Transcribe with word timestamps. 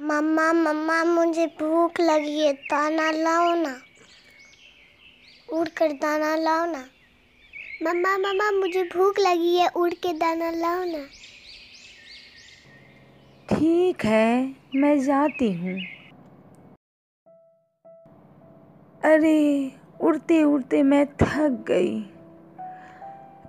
मम्मा 0.00 0.52
मम्मा, 0.52 1.04
मुझे 1.04 1.46
भूख 1.46 2.00
लगी 2.00 2.40
है, 2.40 2.52
दाना 2.52 3.10
लाओ 3.10 3.54
ना। 3.54 3.80
उड़ 5.52 5.68
कर 5.68 5.92
दाना 5.92 6.36
लाओ 6.36 6.66
ना। 6.66 6.88
मम्मा 7.82 8.18
मम्मा, 8.18 8.50
मुझे 8.50 8.82
भूख 8.82 9.14
लगी 9.18 9.56
है 9.56 9.68
उड़ 9.68 9.94
के 9.94 10.12
दाना 10.12 10.50
लाओ 10.50 10.84
ना। 10.84 11.06
ठीक 13.48 14.04
है, 14.04 14.56
मैं 14.74 15.00
जाती 15.00 15.52
हूँ। 15.52 15.80
अरे 19.04 19.72
उड़ते 20.00 20.42
उड़ते 20.42 20.82
मैं 20.82 21.06
थक 21.06 21.64
गई। 21.68 22.00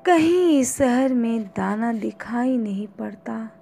कहीं 0.05 0.59
इस 0.59 0.77
शहर 0.77 1.13
में 1.13 1.43
दाना 1.43 1.93
दिखाई 1.93 2.57
नहीं 2.57 2.87
पड़ता। 2.87 3.54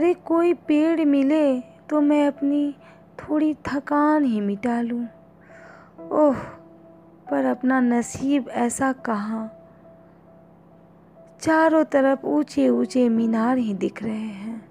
अरे 0.00 0.14
कोई 0.14 0.54
पेड़ 0.54 1.04
मिले 1.04 1.60
तो 1.60 2.00
मैं 2.00 2.26
अपनी 2.26 2.74
थोड़ी 3.18 3.54
थकान 3.54 4.24
ही 4.24 4.40
मिटा 4.40 4.80
लूँ। 4.80 5.04
ओह, 6.12 6.34
पर 7.30 7.44
अपना 7.44 7.80
नसीब 7.80 8.48
ऐसा 8.48 8.92
कहाँ? 8.92 9.52
चारों 11.42 11.84
तरफ़ 11.84 12.26
ऊँचे 12.26 12.68
ऊँचे 12.68 13.08
मीनार 13.08 13.58
ही 13.58 13.74
दिख 13.74 14.02
रहे 14.02 14.14
हैं। 14.14 14.68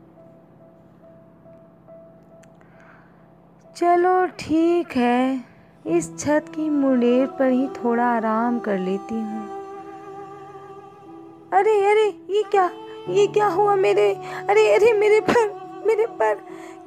चलो 3.75 4.27
ठीक 4.27 4.97
है, 4.97 5.45
इस 5.87 6.19
छत 6.19 6.45
की 6.55 6.69
मुंडेर 6.69 7.27
पर 7.27 7.49
ही 7.49 7.67
थोड़ा 7.67 8.05
आराम 8.05 8.59
कर 8.59 8.79
लेती 8.79 9.15
हूँ। 9.15 9.47
अरे 11.53 11.91
अरे, 11.91 12.07
ये 12.29 12.43
क्या? 12.43 12.71
ये 13.09 13.27
क्या 13.27 13.47
हुआ 13.47 13.75
मेरे? 13.75 14.13
अरे 14.49 14.73
अरे, 14.73 14.93
मेरे 14.93 15.19
पर 15.19 15.69
मेरे 15.85 16.05
पर। 16.05 16.35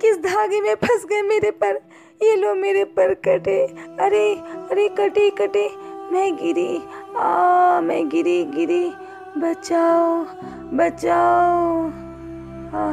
किस 0.01 0.19
धागे 0.19 0.61
में 0.61 0.75
फंस 0.75 1.07
गए 1.07 1.23
मेरे 1.23 1.51
पर? 1.51 1.77
ये 2.23 2.37
लो 2.37 2.55
मेरे 2.55 2.85
पर 2.85 3.15
कटे। 3.15 3.67
अरे 4.01 4.35
अरे, 4.71 4.89
कटे 4.89 5.31
कटे। 5.31 5.69
मैं 6.13 6.37
गिरी। 6.37 6.83
आ, 7.17 7.81
मैं 7.81 8.09
गिरी 8.09 8.45
गिरी। 8.45 8.93
बचाओ 9.37 10.25
बचाओ। 10.73 11.87
आ 12.77 12.93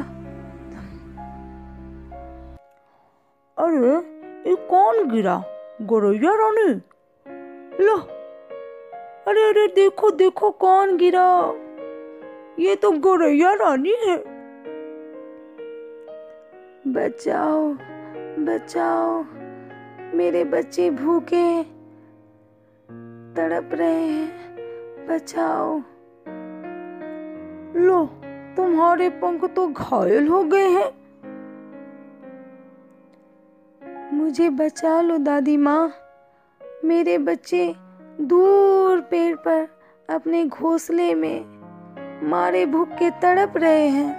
अरे, 3.58 3.96
ये 4.50 4.56
कौन 4.56 5.10
गिरा? 5.10 5.44
गोरैया 5.82 6.34
रानी? 6.34 6.82
लो। 7.86 7.98
अरे 9.28 9.50
अरे, 9.50 9.68
देखो 9.68 10.12
देखो, 10.12 10.50
कौन 10.50 10.98
गिरा? 10.98 11.54
ये 12.60 12.76
तो 12.76 12.92
गोरैया 12.92 13.54
रानी 13.54 13.94
है। 14.08 14.18
बचाओ 16.88 17.74
बचाओ, 18.40 19.24
मेरे 20.16 20.44
बच्चे 20.44 20.90
भूखे 20.90 21.64
तड़प 23.36 23.70
रहे 23.74 24.02
हैं, 24.02 25.08
बचाओ। 25.08 25.78
लो, 27.76 28.06
तुम्हारे 28.56 29.10
पंख 29.10 29.46
तो 29.46 29.68
घायल 29.68 30.28
हो 30.28 30.44
गए 30.44 30.68
हैं। 30.68 30.92
मुझे 34.14 34.50
बचा 34.50 35.02
लो 35.02 35.18
दादी 35.18 35.58
माँ, 35.58 35.92
मेरे 36.86 37.18
बच्चे 37.18 37.76
दूर 38.22 39.02
पेड़ 39.02 39.36
पर 39.36 39.68
अपने 40.10 40.46
घोंसले 40.46 41.14
में 41.16 41.59
मारे 42.24 42.66
भूख 42.66 42.90
के 42.90 43.10
तड़प 43.12 43.54
रहे 43.58 43.88
हैं। 43.88 44.12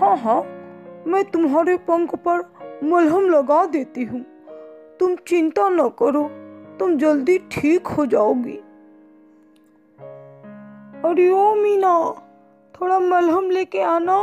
हाँ 0.00 0.16
हाँ 0.16 0.42
मैं 1.06 1.24
तुम्हारे 1.24 1.76
पंख 1.76 2.14
पर 2.14 2.40
मलहम 2.84 3.28
लगा 3.30 3.64
देती 3.66 4.04
हूँ। 4.04 4.20
तुम 5.00 5.14
चिंता 5.16 5.68
न 5.68 5.88
करो 5.88 6.22
तुम 6.78 6.96
जल्दी 6.98 7.38
ठीक 7.52 7.86
हो 7.86 8.06
जाओगी। 8.06 8.56
अरे 11.04 11.28
ओ 11.30 11.54
मीना 11.54 11.94
थोड़ा 12.74 12.98
मलहम 12.98 13.50
लेके 13.50 13.82
आना। 13.82 14.18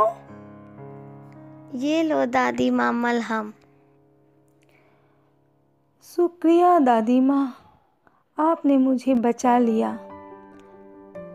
ये 1.74 2.02
लो 2.02 2.26
दादी 2.26 2.70
माँ 2.70 2.92
मलहम। 2.92 3.52
शुक्रिया 6.06 6.78
दादी 6.78 7.20
माँ 7.20 7.56
आपने 8.38 8.76
मुझे 8.78 9.14
बचा 9.14 9.58
लिया। 9.58 10.09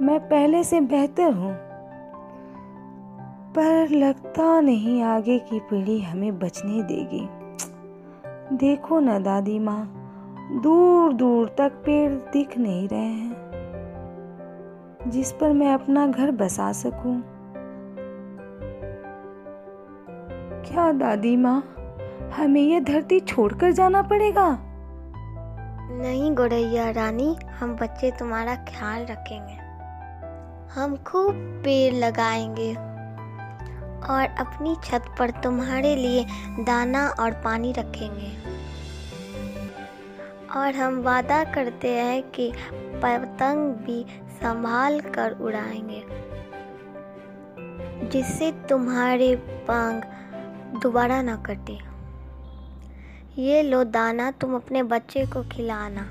मैं 0.01 0.19
पहले 0.19 0.63
से 0.63 0.81
बेहतर 0.81 1.33
हूँ। 1.33 1.55
पर 3.51 3.89
लगता 3.89 4.61
नहीं 4.61 5.03
आगे 5.03 5.39
की 5.39 5.59
पीढ़ी 5.59 6.01
हमें 6.01 6.39
बचने 6.39 6.83
देगी। 6.83 7.29
देखो 8.57 8.99
ना 8.99 9.19
दादी 9.19 9.59
माँ 9.59 10.01
दूर 10.63 11.13
दूर 11.13 11.55
तक 11.57 11.71
पेड़ 11.71 12.11
दिख 12.11 12.57
नहीं 12.57 12.87
रहे 12.87 12.99
हैं। 12.99 13.45
जिस 15.07 15.31
पर 15.31 15.53
मैं 15.53 15.73
अपना 15.73 16.07
घर 16.07 16.31
बसा 16.31 16.71
सकूँ। 16.71 17.23
क्या 20.65 20.91
दादी 20.91 21.35
माँ, 21.35 21.75
हमें 22.37 22.61
यह 22.61 22.79
धरती 22.79 23.19
छोड़कर 23.19 23.71
जाना 23.71 24.01
पड़ेगा? 24.01 24.59
नहीं 25.91 26.35
गोरैया 26.35 26.89
रानी, 26.89 27.35
हम 27.59 27.75
बच्चे 27.75 28.11
तुम्हारा 28.11 28.55
ख्याल 28.55 29.05
रखेंगे। 29.05 29.64
हम 30.75 30.95
खूब 30.97 31.35
पेड़ 31.63 31.93
लगाएँगे 31.93 32.71
और 34.07 34.35
अपनी 34.39 34.75
छत 34.83 35.05
पर 35.19 35.29
तुम्हारे 35.29 35.95
लिए 35.95 36.25
दाना 36.59 37.07
और 37.09 37.31
पानी 37.31 37.71
रखेंगे। 37.71 38.31
और 40.55 40.75
हम 40.75 41.01
वादा 41.01 41.43
करते 41.43 41.89
हैं 41.89 42.21
कि 42.31 42.51
पतंग 42.95 43.73
भी 43.75 44.05
संभाल 44.41 44.99
कर 44.99 45.31
उड़ाएँगे, 45.31 46.03
जिससे 48.09 48.51
तुम्हारे 48.69 49.35
पंख 49.69 50.03
दोबारा 50.81 51.21
ना 51.21 51.35
कटे। 51.35 51.77
ये 53.41 53.63
लो 53.63 53.83
दाना, 53.83 54.31
तुम 54.31 54.55
अपने 54.55 54.83
बच्चे 54.83 55.25
को 55.25 55.43
खिलाना। 55.43 56.09